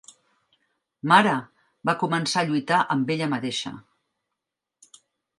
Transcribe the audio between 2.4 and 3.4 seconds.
a lluitar amb ella